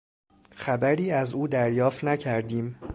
[0.51, 2.79] خبری از او دریافت نکردیم.